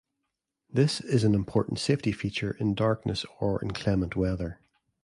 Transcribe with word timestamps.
This 0.67 0.99
is 0.99 1.23
an 1.23 1.35
important 1.35 1.77
safety 1.77 2.11
feature 2.11 2.57
in 2.59 2.73
darkness 2.73 3.23
or 3.39 3.61
inclement 3.61 4.15
weather. 4.15 4.59